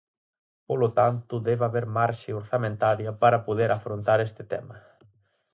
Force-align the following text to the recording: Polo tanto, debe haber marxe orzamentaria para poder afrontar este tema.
Polo 0.67 0.89
tanto, 0.99 1.33
debe 1.47 1.63
haber 1.67 1.85
marxe 1.97 2.29
orzamentaria 2.41 3.11
para 3.21 3.43
poder 3.47 3.69
afrontar 3.71 4.19
este 4.27 4.43
tema. 4.53 4.75